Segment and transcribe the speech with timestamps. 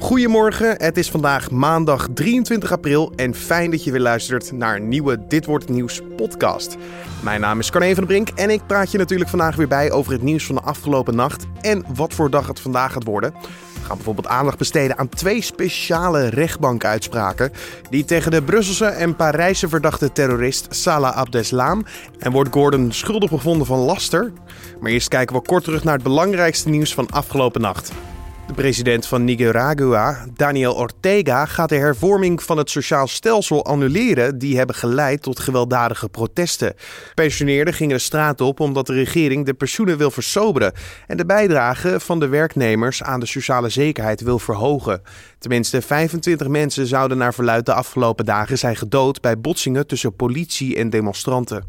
[0.00, 4.88] Goedemorgen, het is vandaag maandag 23 april en fijn dat je weer luistert naar een
[4.88, 6.76] nieuwe Dit Wordt Nieuws podcast.
[7.22, 9.90] Mijn naam is Carne van der Brink en ik praat je natuurlijk vandaag weer bij
[9.90, 13.32] over het nieuws van de afgelopen nacht en wat voor dag het vandaag gaat worden.
[13.74, 17.52] We gaan bijvoorbeeld aandacht besteden aan twee speciale rechtbankuitspraken
[17.90, 21.84] die tegen de Brusselse en Parijse verdachte terrorist Salah Abdeslam
[22.18, 24.32] en wordt Gordon schuldig bevonden van laster.
[24.80, 27.92] Maar eerst kijken we kort terug naar het belangrijkste nieuws van afgelopen nacht.
[28.50, 34.56] De president van Nicaragua, Daniel Ortega, gaat de hervorming van het sociaal stelsel annuleren die
[34.56, 36.74] hebben geleid tot gewelddadige protesten.
[37.14, 40.72] Pensioneerden gingen de straat op omdat de regering de pensioenen wil versoberen
[41.06, 45.02] en de bijdrage van de werknemers aan de sociale zekerheid wil verhogen.
[45.38, 50.76] Tenminste, 25 mensen zouden naar verluid de afgelopen dagen zijn gedood bij botsingen tussen politie
[50.76, 51.64] en demonstranten.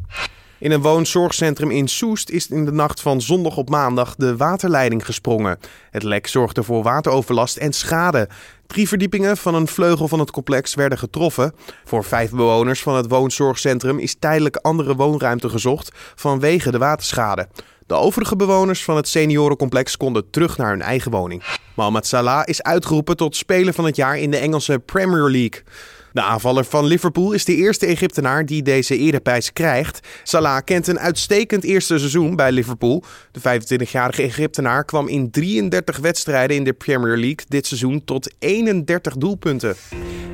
[0.61, 5.05] In een woonzorgcentrum in Soest is in de nacht van zondag op maandag de waterleiding
[5.05, 5.59] gesprongen.
[5.91, 8.29] Het lek zorgde voor wateroverlast en schade.
[8.67, 11.53] Drie verdiepingen van een vleugel van het complex werden getroffen.
[11.85, 17.47] Voor vijf bewoners van het woonzorgcentrum is tijdelijk andere woonruimte gezocht vanwege de waterschade.
[17.87, 21.43] De overige bewoners van het seniorencomplex konden terug naar hun eigen woning.
[21.75, 25.63] Mohamed Salah is uitgeroepen tot speler van het jaar in de Engelse Premier League.
[26.11, 30.07] De aanvaller van Liverpool is de eerste Egyptenaar die deze ereprijs krijgt.
[30.23, 33.03] Salah kent een uitstekend eerste seizoen bij Liverpool.
[33.31, 39.15] De 25-jarige Egyptenaar kwam in 33 wedstrijden in de Premier League dit seizoen tot 31
[39.15, 39.75] doelpunten.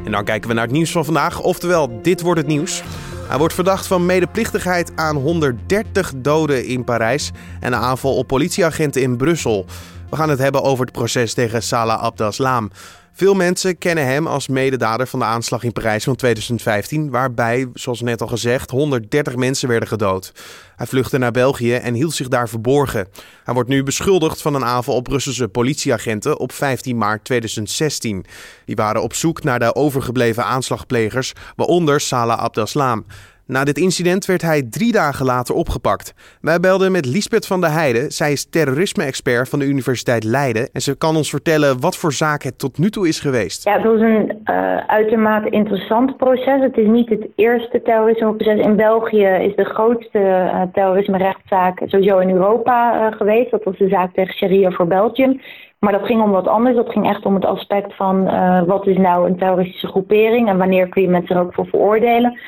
[0.06, 2.84] En dan kijken we naar het nieuws van vandaag, oftewel dit wordt het nieuws.
[3.28, 9.02] Hij wordt verdacht van medeplichtigheid aan 130 doden in Parijs en een aanval op politieagenten
[9.02, 9.66] in Brussel.
[10.10, 12.72] We gaan het hebben over het proces tegen Salah Abdeslam.
[13.18, 18.02] Veel mensen kennen hem als mededader van de aanslag in Parijs van 2015, waarbij, zoals
[18.02, 20.32] net al gezegd, 130 mensen werden gedood.
[20.76, 23.08] Hij vluchtte naar België en hield zich daar verborgen.
[23.44, 28.26] Hij wordt nu beschuldigd van een aanval op Russische politieagenten op 15 maart 2016.
[28.66, 33.06] Die waren op zoek naar de overgebleven aanslagplegers, waaronder Salah Abdeslam.
[33.48, 36.14] Na dit incident werd hij drie dagen later opgepakt.
[36.42, 38.12] Wij belden met Liesbeth van der Heijden.
[38.12, 40.70] Zij is terrorisme-expert van de Universiteit Leiden.
[40.74, 43.64] En ze kan ons vertellen wat voor zaak het tot nu toe is geweest.
[43.64, 46.62] Ja, het was een uh, uitermate interessant proces.
[46.62, 48.66] Het is niet het eerste terrorismeproces.
[48.66, 53.52] In België is de grootste uh, terrorisme-rechtszaak sowieso in Europa uh, geweest.
[53.52, 55.42] Dat was de zaak tegen Sharia voor Belgium.
[55.80, 56.76] Maar dat ging om wat anders.
[56.76, 58.24] Dat ging echt om het aspect van
[58.66, 62.40] wat is nou een terroristische groepering en wanneer kun je mensen er ook voor veroordelen.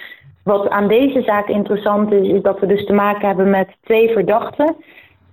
[0.50, 4.10] Wat aan deze zaak interessant is, is dat we dus te maken hebben met twee
[4.10, 4.76] verdachten.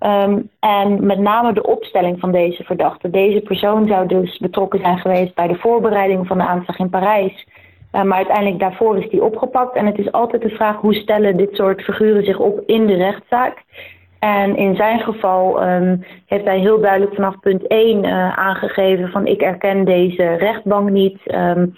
[0.01, 3.11] Um, en met name de opstelling van deze verdachte.
[3.11, 7.47] Deze persoon zou dus betrokken zijn geweest bij de voorbereiding van de aanslag in Parijs.
[7.93, 9.77] Uh, maar uiteindelijk daarvoor is die opgepakt.
[9.77, 12.97] En het is altijd de vraag hoe stellen dit soort figuren zich op in de
[12.97, 13.65] rechtszaak.
[14.19, 19.09] En in zijn geval um, heeft hij heel duidelijk vanaf punt 1 uh, eh, aangegeven
[19.09, 21.21] van ik erken deze rechtbank niet.
[21.35, 21.75] Um,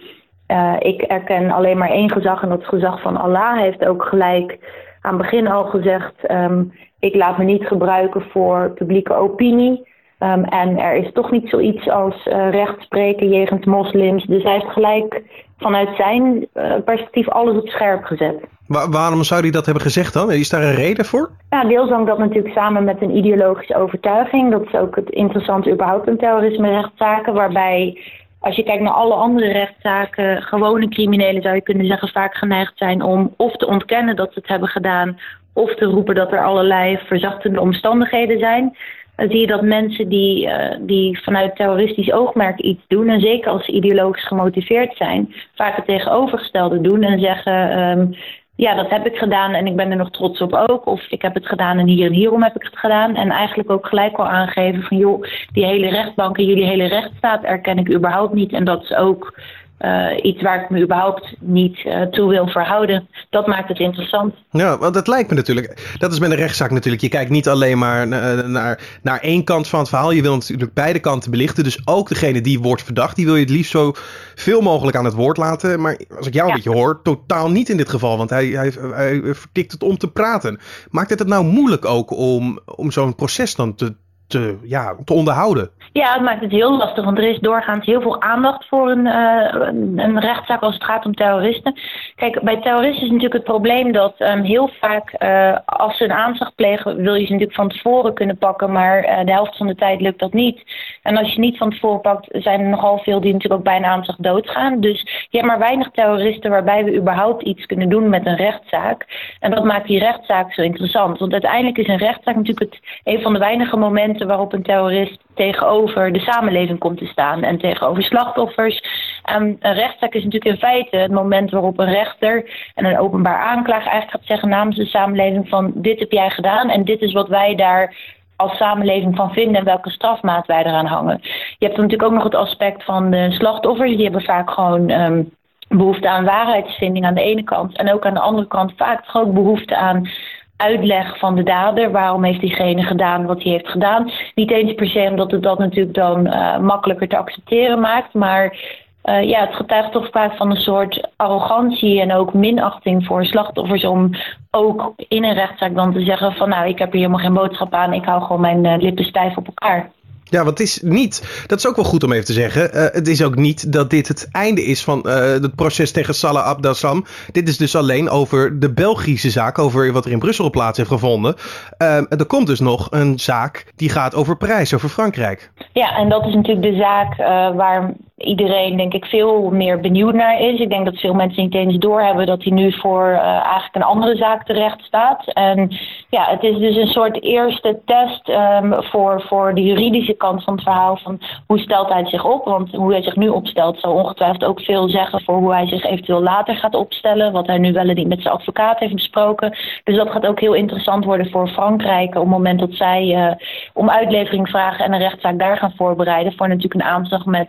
[0.48, 4.58] uh, ik erken alleen maar één gezag en dat gezag van Allah heeft ook gelijk
[5.00, 9.86] aan het begin al gezegd: um, ik laat me niet gebruiken voor publieke opinie.
[10.20, 14.24] Um, en er is toch niet zoiets als uh, recht spreken jegens moslims.
[14.24, 15.22] Dus hij heeft gelijk
[15.58, 18.40] vanuit zijn uh, perspectief alles op scherp gezet.
[18.66, 20.32] waarom zou hij dat hebben gezegd dan?
[20.32, 21.30] Is daar een reden voor?
[21.50, 24.50] Ja, deels hangt dat natuurlijk samen met een ideologische overtuiging.
[24.50, 27.98] Dat is ook het interessante überhaupt in terrorisme-rechtszaken, waarbij
[28.40, 32.72] als je kijkt naar alle andere rechtszaken, gewone criminelen zou je kunnen zeggen vaak geneigd
[32.76, 35.18] zijn om of te ontkennen dat ze het hebben gedaan,
[35.52, 38.76] of te roepen dat er allerlei verzachtende omstandigheden zijn.
[39.16, 43.50] Dan zie je dat mensen die, uh, die vanuit terroristisch oogmerk iets doen, en zeker
[43.50, 48.14] als ze ideologisch gemotiveerd zijn, vaak het tegenovergestelde doen en zeggen: um,
[48.58, 50.86] ja, dat heb ik gedaan en ik ben er nog trots op ook.
[50.86, 53.14] Of ik heb het gedaan en hier en hierom heb ik het gedaan.
[53.14, 57.42] En eigenlijk ook gelijk al aangeven van joh, die hele rechtbank en jullie hele rechtsstaat
[57.42, 58.52] erken ik überhaupt niet.
[58.52, 59.38] En dat is ook
[59.80, 63.08] uh, iets waar ik me überhaupt niet uh, toe wil verhouden.
[63.30, 64.34] Dat maakt het interessant.
[64.50, 65.96] Ja, want het lijkt me natuurlijk.
[65.98, 67.02] Dat is met een rechtszaak natuurlijk.
[67.02, 70.10] Je kijkt niet alleen maar naar, naar, naar één kant van het verhaal.
[70.10, 71.64] Je wil natuurlijk beide kanten belichten.
[71.64, 73.92] Dus ook degene die wordt verdacht, die wil je het liefst zo
[74.34, 75.80] veel mogelijk aan het woord laten.
[75.80, 76.54] Maar als ik jou ja.
[76.54, 78.16] een beetje hoor, totaal niet in dit geval.
[78.16, 80.58] Want hij, hij, hij vertikt het om te praten.
[80.90, 83.94] Maakt het het nou moeilijk ook om, om zo'n proces dan te,
[84.28, 85.70] te, ja, te onderhouden?
[85.92, 89.06] Ja, het maakt het heel lastig, want er is doorgaans heel veel aandacht voor een,
[89.06, 91.74] uh, een rechtszaak als het gaat om terroristen.
[92.14, 96.12] Kijk, bij terroristen is natuurlijk het probleem dat um, heel vaak uh, als ze een
[96.12, 99.66] aanslag plegen, wil je ze natuurlijk van tevoren kunnen pakken, maar uh, de helft van
[99.66, 100.62] de tijd lukt dat niet.
[101.02, 103.76] En als je niet van tevoren pakt, zijn er nogal veel die natuurlijk ook bij
[103.76, 104.80] een aanslag doodgaan.
[104.80, 109.06] Dus je hebt maar weinig terroristen waarbij we überhaupt iets kunnen doen met een rechtszaak.
[109.40, 111.18] En dat maakt die rechtszaak zo interessant.
[111.18, 115.18] Want uiteindelijk is een rechtszaak natuurlijk het, een van de weinige momenten waarop een terrorist
[115.34, 118.82] tegenover de samenleving komt te staan en tegenover slachtoffers.
[119.24, 123.40] En een rechtszaak is natuurlijk in feite het moment waarop een rechter en een openbaar
[123.42, 127.12] aanklager eigenlijk gaat zeggen namens de samenleving van dit heb jij gedaan en dit is
[127.12, 127.96] wat wij daar
[128.36, 131.18] als samenleving van vinden en welke strafmaat wij eraan hangen.
[131.58, 133.90] Je hebt natuurlijk ook nog het aspect van de slachtoffers.
[133.90, 135.22] Die hebben vaak gewoon ehm,
[135.68, 137.76] behoefte aan waarheidsvinding aan de ene kant.
[137.76, 140.08] En ook aan de andere kant vaak ook behoefte aan
[140.58, 141.90] uitleg van de dader.
[141.90, 144.10] Waarom heeft diegene gedaan wat hij heeft gedaan?
[144.34, 148.14] Niet eens per se omdat het dat natuurlijk dan uh, makkelijker te accepteren maakt.
[148.14, 148.56] Maar
[149.04, 153.84] uh, ja, het getuigt toch vaak van een soort arrogantie en ook minachting voor slachtoffers
[153.84, 154.10] om
[154.50, 157.74] ook in een rechtszaak dan te zeggen van nou ik heb hier helemaal geen boodschap
[157.74, 159.90] aan, ik hou gewoon mijn uh, lippen stijf op elkaar.
[160.30, 162.76] Ja, want het is niet, dat is ook wel goed om even te zeggen.
[162.76, 166.14] Uh, het is ook niet dat dit het einde is van uh, het proces tegen
[166.14, 167.04] Salah Abdeslam.
[167.32, 170.90] Dit is dus alleen over de Belgische zaak, over wat er in Brussel plaats heeft
[170.90, 171.34] gevonden.
[171.78, 175.50] Uh, er komt dus nog een zaak die gaat over Parijs, over Frankrijk.
[175.72, 177.16] Ja, en dat is natuurlijk de zaak
[177.56, 180.60] waar iedereen denk ik veel meer benieuwd naar is.
[180.60, 183.82] Ik denk dat veel mensen niet eens doorhebben dat hij nu voor uh, eigenlijk een
[183.82, 185.32] andere zaak terecht staat.
[185.32, 185.76] En
[186.08, 190.54] ja, het is dus een soort eerste test um, voor, voor de juridische kant van
[190.54, 192.44] het verhaal van hoe stelt hij zich op.
[192.44, 195.84] Want hoe hij zich nu opstelt zal ongetwijfeld ook veel zeggen voor hoe hij zich
[195.84, 197.32] eventueel later gaat opstellen.
[197.32, 199.56] Wat hij nu wel en niet met zijn advocaat heeft besproken.
[199.84, 203.32] Dus dat gaat ook heel interessant worden voor Frankrijk op het moment dat zij uh,
[203.72, 206.32] om uitlevering vragen en een rechtszaak daar gaan voorbereiden.
[206.32, 207.48] Voor natuurlijk een aanslag met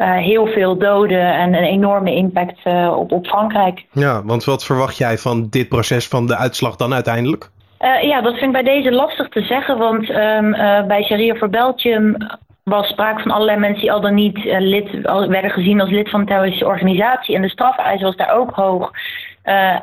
[0.00, 3.84] uh, heel veel doden en een enorme impact uh, op, op Frankrijk.
[3.92, 7.50] Ja, want wat verwacht jij van dit proces, van de uitslag dan uiteindelijk?
[7.80, 10.50] Uh, ja, dat vind ik bij deze lastig te zeggen, want um,
[10.86, 12.16] bij Sharia voor Belgium
[12.62, 16.10] was sprake van allerlei mensen die al dan niet lid, al, werden gezien als lid
[16.10, 17.34] van een terroristische organisatie.
[17.34, 18.90] En de strafeis was daar ook hoog.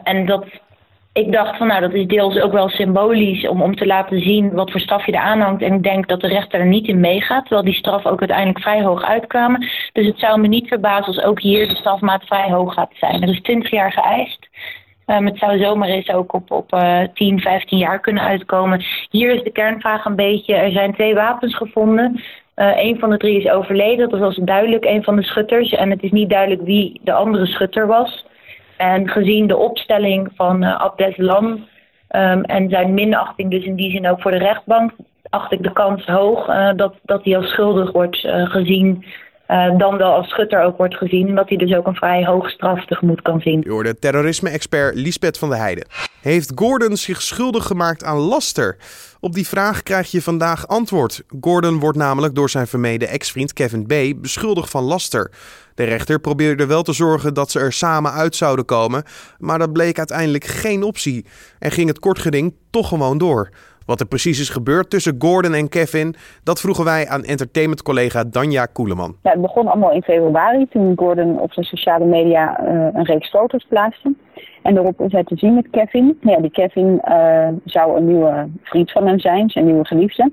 [0.03, 0.45] en dat
[1.17, 4.51] ik dacht van nou, dat is deels ook wel symbolisch om, om te laten zien
[4.53, 5.61] wat voor straf je er aanhangt.
[5.61, 8.59] En ik denk dat de rechter er niet in meegaat, terwijl die straf ook uiteindelijk
[8.59, 9.67] vrij hoog uitkwamen.
[9.93, 13.21] Dus het zou me niet verbazen als ook hier de strafmaat vrij hoog gaat zijn.
[13.21, 14.47] Er is 20 jaar geëist.
[15.05, 18.83] Um, het zou zomaar eens ook op, op uh, 10, 15 jaar kunnen uitkomen.
[19.09, 22.21] Hier is de kernvraag een beetje, er zijn twee wapens gevonden.
[22.55, 25.71] Uh, een van de drie is overleden, dat was duidelijk een van de schutters.
[25.71, 28.25] En het is niet duidelijk wie de andere schutter was.
[28.77, 31.45] En gezien de opstelling van uh, Abdeslam
[32.09, 34.91] um, en zijn minachting dus in die zin ook voor de rechtbank,
[35.29, 39.06] acht ik de kans hoog uh, dat, dat hij als schuldig wordt uh, gezien.
[39.47, 41.27] Uh, dan wel als schutter ook wordt gezien.
[41.27, 43.61] En dat hij dus ook een vrij hoge straf tegemoet kan zien.
[43.63, 45.88] Je hoorde terrorisme-expert Lisbeth van der Heijden.
[46.21, 48.77] Heeft Gordon zich schuldig gemaakt aan laster?
[49.19, 51.23] Op die vraag krijg je vandaag antwoord.
[51.41, 54.21] Gordon wordt namelijk door zijn vermeden ex-vriend Kevin B.
[54.21, 55.31] beschuldigd van laster.
[55.75, 59.03] De rechter probeerde wel te zorgen dat ze er samen uit zouden komen,
[59.38, 61.25] maar dat bleek uiteindelijk geen optie
[61.59, 63.49] en ging het kortgeding toch gewoon door.
[63.87, 68.65] Wat er precies is gebeurd tussen Gordon en Kevin, dat vroegen wij aan entertainment-collega Danja
[68.65, 69.15] Koeleman.
[69.23, 73.29] Ja, het begon allemaal in februari toen Gordon op zijn sociale media uh, een reeks
[73.29, 74.13] foto's plaatste.
[74.63, 76.17] En daarop is hij te zien met Kevin.
[76.21, 80.31] Ja, die Kevin uh, zou een nieuwe vriend van hem zijn, zijn nieuwe geliefde.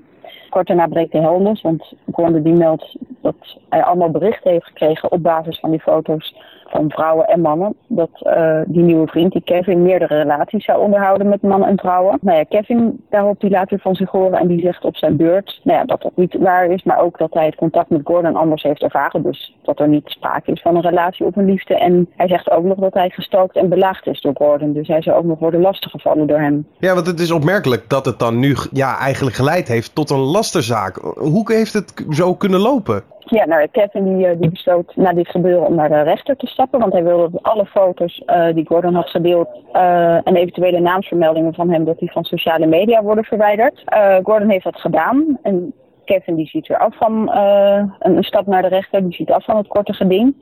[0.49, 3.35] Kort daarna breekt de hel los, want Gordon die meldt dat
[3.69, 6.35] hij allemaal berichten heeft gekregen op basis van die foto's
[6.75, 7.75] van vrouwen en mannen.
[7.87, 12.17] Dat uh, die nieuwe vriend, die Kevin, meerdere relaties zou onderhouden met mannen en vrouwen.
[12.21, 15.15] Nou ja, Kevin, daarop die laat weer van zich horen en die zegt op zijn
[15.15, 18.01] beurt nou ja, dat dat niet waar is, maar ook dat hij het contact met
[18.03, 19.23] Gordon anders heeft ervaren.
[19.23, 21.77] Dus dat er niet sprake is van een relatie of een liefde.
[21.77, 24.73] En hij zegt ook nog dat hij gestookt en belaagd is door Gordon.
[24.73, 26.67] Dus hij zou ook nog worden lastiggevallen door hem.
[26.77, 30.19] Ja, want het is opmerkelijk dat het dan nu ja, eigenlijk geleid heeft tot een
[30.19, 30.97] lasterzaak.
[31.15, 33.03] Hoe heeft het zo kunnen lopen?
[33.27, 36.79] Ja, nou, Kevin die, die besloot na dit gebeuren om naar de rechter te stappen.
[36.79, 41.53] Want hij wilde dat alle foto's uh, die Gordon had gedeeld uh, en eventuele naamsvermeldingen
[41.53, 43.83] van hem, dat die van sociale media worden verwijderd.
[44.23, 45.39] Gordon heeft dat gedaan.
[45.41, 49.31] En Kevin die ziet weer af van een, een, stap naar de rechter, die ziet
[49.31, 50.35] af van het korte geding.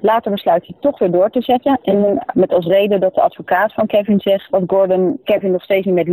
[0.00, 1.78] Later besluit hij toch weer door te zetten.
[1.82, 5.86] En met als reden dat de advocaat van Kevin zegt dat Gordon Kevin nog steeds
[5.86, 6.08] niet met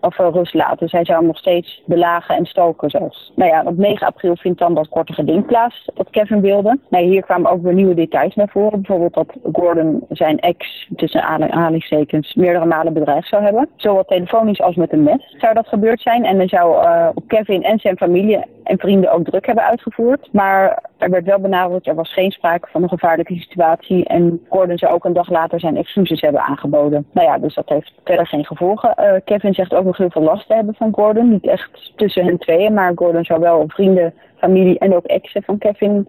[0.00, 0.78] of, uh, rust laat.
[0.78, 3.32] Dus hij zou hem nog steeds belagen en stoken zelfs.
[3.36, 6.78] Nou ja, op 9 april vindt dan dat korte geding plaats dat Kevin wilde.
[6.90, 8.80] Nou, hier kwamen ook weer nieuwe details naar voren.
[8.80, 13.68] Bijvoorbeeld dat Gordon zijn ex, tussen aanhalingstekens, meerdere malen bedreigd zou hebben.
[13.76, 16.24] Zowel telefonisch als met een mes zou dat gebeurd zijn.
[16.24, 20.28] En hij zou op Kevin en zijn familie en vrienden ook druk hebben uitgevoerd.
[20.32, 24.04] Maar er werd wel benadrukt, er was geen sprake van een gevaarlijke situatie.
[24.04, 27.06] En Gordon zou ook een dag later zijn excuses hebben aangeboden.
[27.12, 28.94] Nou ja, dus dat heeft verder geen gevolgen.
[28.98, 31.30] Uh, Kevin zegt ook nog heel veel last te hebben van Gordon.
[31.30, 35.58] Niet echt tussen hen tweeën, maar Gordon zou wel vrienden familie en ook exen van
[35.58, 36.08] Kevin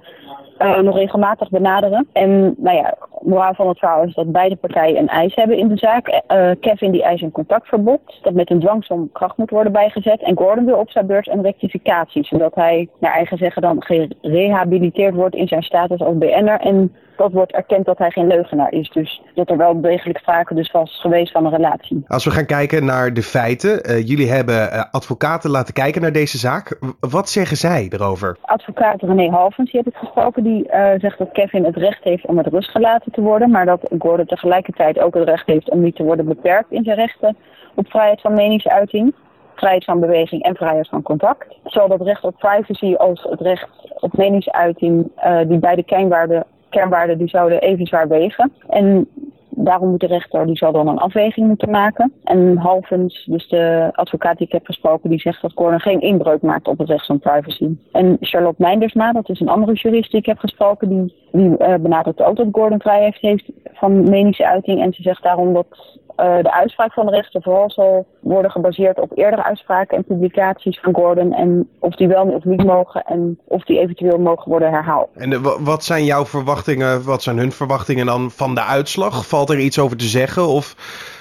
[0.60, 2.08] uh, nog regelmatig benaderen.
[2.14, 5.68] En nou ja, moraal van het verhaal is dat beide partijen een eis hebben in
[5.68, 6.08] de zaak.
[6.08, 10.22] Uh, Kevin die eist een contactverbod, dat met een dwangsom kracht moet worden bijgezet.
[10.22, 13.84] En Gordon wil op zijn beurt een rectificatie, zodat hij naar eigen zeggen dan
[14.22, 16.60] gerehabiliteerd wordt in zijn status als BN'er.
[16.60, 18.90] En dat wordt erkend dat hij geen leugenaar is.
[18.90, 22.04] Dus dat er wel degelijk sprake dus was geweest van een relatie.
[22.08, 23.90] Als we gaan kijken naar de feiten.
[23.90, 26.80] Uh, jullie hebben uh, advocaten laten kijken naar deze zaak.
[27.00, 28.38] Wat zeggen zij erover?
[28.42, 32.26] Advocaat René Halvens, die heb ik gesproken, die uh, zegt dat Kevin het recht heeft
[32.26, 33.52] om met rust gelaten te worden.
[33.52, 36.96] Maar dat Gordon tegelijkertijd ook het recht heeft om niet te worden beperkt in zijn
[36.98, 37.38] rechten
[37.76, 39.14] op vrijheid van meningsuiting
[39.56, 41.46] vrijheid van beweging en vrijheid van contact.
[41.64, 47.18] Zowel het recht op privacy als het recht op meningsuiting, uh, die beide kernwaarden kernwaarden
[47.18, 48.52] die zouden even zwaar wegen.
[48.70, 49.08] En
[49.56, 52.14] daarom moet de rechter die zal dan een afweging moeten maken.
[52.24, 56.42] En Halvens, dus de advocaat die ik heb gesproken, die zegt dat Corner geen inbreuk
[56.42, 57.70] maakt op het recht van privacy.
[57.92, 61.74] En Charlotte Meindersma, dat is een andere jurist die ik heb gesproken, die, die uh,
[61.76, 64.82] benadrukt ook dat Gordon vrijheid heeft van meningsuiting.
[64.82, 69.00] En ze zegt daarom dat uh, de uitspraak van de rechter vooral zal worden gebaseerd
[69.00, 71.34] op eerdere uitspraken en publicaties van Gordon.
[71.34, 75.10] En of die wel of niet mogen en of die eventueel mogen worden herhaald.
[75.16, 79.28] En de, wat zijn jouw verwachtingen, wat zijn hun verwachtingen dan van de uitslag?
[79.28, 80.48] Valt er iets over te zeggen?
[80.48, 80.76] Of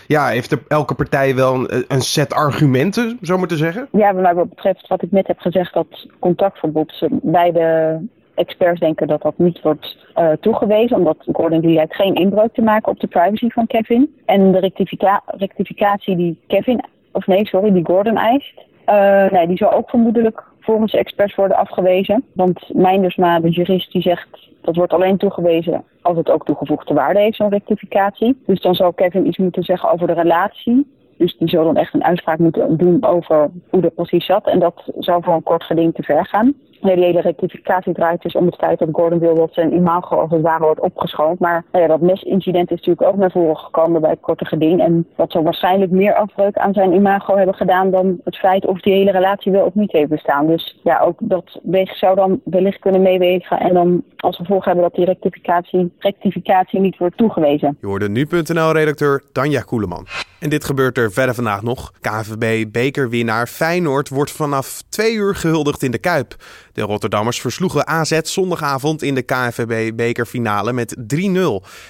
[0.06, 3.88] ja, heeft er elke partij wel een, een set argumenten, zo maar te zeggen?
[3.92, 7.98] Ja, wat betreft wat ik net heb gezegd, dat contactverbod bij de
[8.34, 12.62] experts denken dat dat niet wordt uh, toegewezen, omdat Gordon die lijkt geen inbreuk te
[12.62, 14.14] maken op de privacy van Kevin.
[14.24, 19.56] En de rectifica rectificatie die Kevin, of nee, sorry, die Gordon eist, uh, nee, die
[19.56, 22.24] zal ook vermoedelijk volgens experts worden afgewezen.
[22.32, 27.20] Want Meindersma, de jurist, die zegt dat wordt alleen toegewezen als het ook toegevoegde waarde
[27.20, 28.42] heeft, zo'n rectificatie.
[28.46, 30.86] Dus dan zal Kevin iets moeten zeggen over de relatie
[31.22, 34.46] dus die zal dan echt een uitspraak moeten doen over hoe dat precies zat.
[34.46, 36.54] En dat zou voor een kort geding te ver gaan.
[36.82, 40.30] Die hele rectificatie draait dus om het feit dat Gordon wil dat zijn imago als
[40.30, 41.38] het ware wordt opgeschoond.
[41.38, 44.80] Maar nou ja, dat mesincident is natuurlijk ook naar voren gekomen bij het korte geding.
[44.80, 48.80] En dat zal waarschijnlijk meer afbreuk aan zijn imago hebben gedaan dan het feit of
[48.80, 50.46] die hele relatie wel of niet heeft bestaan.
[50.46, 53.60] Dus ja, ook dat zou dan wellicht kunnen meewegen.
[53.60, 57.76] En dan als gevolg hebben dat die rectificatie, rectificatie niet wordt toegewezen.
[57.80, 60.06] Je hoorde nu.nl-redacteur Tanja Koeleman.
[60.42, 61.92] En dit gebeurt er verder vandaag nog.
[62.00, 66.36] KVB bekerwinnaar Feyenoord wordt vanaf twee uur gehuldigd in de Kuip.
[66.72, 70.98] De Rotterdammers versloegen AZ zondagavond in de KNVB bekerfinale met 3-0.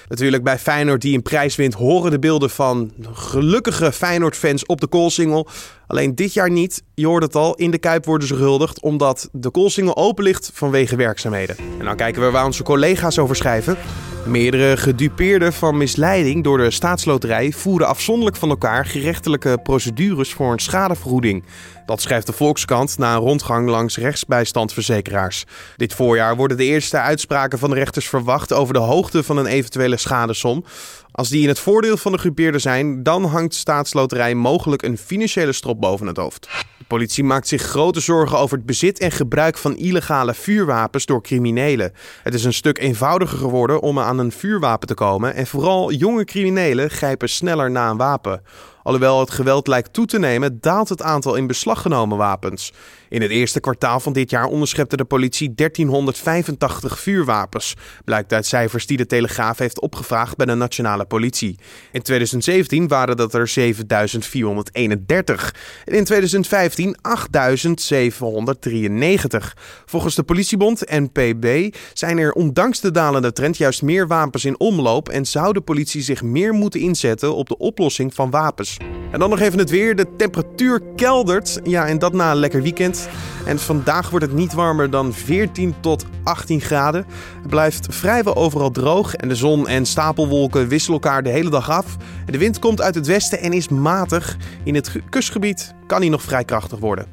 [0.07, 4.87] Natuurlijk bij Feyenoord die een prijs wint horen de beelden van gelukkige Feyenoord-fans op de
[4.87, 5.47] koolsingel.
[5.87, 6.83] Alleen dit jaar niet.
[6.93, 10.51] Je hoort het al, in de Kuip worden ze gehuldigd omdat de koolsingel open ligt
[10.53, 11.57] vanwege werkzaamheden.
[11.79, 13.77] En dan kijken we waar onze collega's over schrijven.
[14.25, 20.59] Meerdere gedupeerden van misleiding door de staatsloterij voeren afzonderlijk van elkaar gerechtelijke procedures voor een
[20.59, 21.43] schadevergoeding.
[21.85, 25.45] Dat schrijft de Volkskrant na een rondgang langs rechtsbijstandverzekeraars.
[25.77, 29.45] Dit voorjaar worden de eerste uitspraken van de rechters verwacht over de hoogte van een
[29.45, 30.65] eventuele schadesom.
[31.11, 35.53] Als die in het voordeel van de gedupeerden zijn, dan hangt staatsloterij mogelijk een financiële
[35.53, 36.47] strop boven het hoofd.
[36.93, 41.91] Politie maakt zich grote zorgen over het bezit en gebruik van illegale vuurwapens door criminelen.
[42.23, 46.25] Het is een stuk eenvoudiger geworden om aan een vuurwapen te komen en vooral jonge
[46.25, 48.41] criminelen grijpen sneller naar een wapen.
[48.83, 52.73] Alhoewel het geweld lijkt toe te nemen, daalt het aantal in beslag genomen wapens.
[53.13, 57.73] In het eerste kwartaal van dit jaar onderschepte de politie 1385 vuurwapens,
[58.05, 61.59] blijkt uit cijfers die de Telegraaf heeft opgevraagd bij de nationale politie.
[61.91, 65.55] In 2017 waren dat er 7431
[65.85, 69.57] en in 2015 8793.
[69.85, 75.09] Volgens de politiebond NPB zijn er ondanks de dalende trend juist meer wapens in omloop
[75.09, 78.77] en zou de politie zich meer moeten inzetten op de oplossing van wapens.
[79.13, 79.95] En dan nog even het weer.
[79.95, 81.59] De temperatuur keldert.
[81.63, 83.09] Ja, en dat na een lekker weekend.
[83.45, 87.05] En vandaag wordt het niet warmer dan 14 tot 18 graden.
[87.41, 89.15] Het blijft vrijwel overal droog.
[89.15, 91.97] En de zon en stapelwolken wisselen elkaar de hele dag af.
[92.25, 94.37] De wind komt uit het westen en is matig.
[94.63, 97.05] In het kustgebied kan hij nog vrij krachtig worden.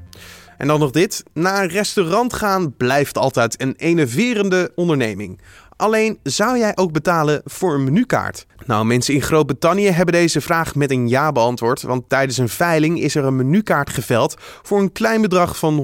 [0.59, 1.23] En dan nog dit.
[1.33, 5.41] Naar een restaurant gaan blijft altijd een enerverende onderneming.
[5.77, 8.47] Alleen zou jij ook betalen voor een menukaart?
[8.71, 11.83] Nou, mensen in Groot-Brittannië hebben deze vraag met een ja beantwoord.
[11.83, 15.79] Want tijdens een veiling is er een menukaart geveld voor een klein bedrag van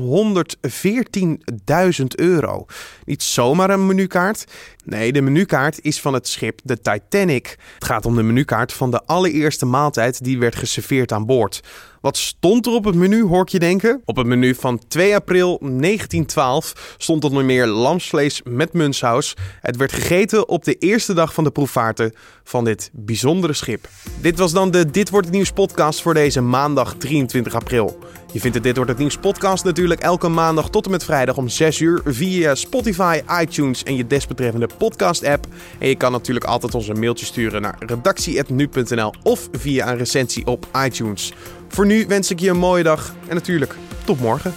[1.98, 2.66] 114.000 euro.
[3.04, 4.44] Niet zomaar een menukaart.
[4.84, 7.58] Nee, de menukaart is van het schip de Titanic.
[7.74, 11.62] Het gaat om de menukaart van de allereerste maaltijd die werd geserveerd aan boord.
[12.00, 14.02] Wat stond er op het menu, hoor je denken?
[14.04, 19.34] Op het menu van 2 april 1912 stond onder meer lamsvlees met munssaus.
[19.60, 22.14] Het werd gegeten op de eerste dag van de proefvaarten
[22.44, 23.88] van dit bijzondere schip.
[24.20, 27.98] Dit was dan de Dit Wordt Het Nieuws podcast voor deze maandag 23 april.
[28.32, 31.36] Je vindt de Dit Wordt Het Nieuws podcast natuurlijk elke maandag tot en met vrijdag
[31.36, 35.46] om 6 uur via Spotify, iTunes en je desbetreffende podcast app.
[35.78, 40.46] En je kan natuurlijk altijd ons een mailtje sturen naar redactie.nu.nl of via een recensie
[40.46, 41.32] op iTunes.
[41.68, 44.54] Voor nu wens ik je een mooie dag en natuurlijk tot morgen.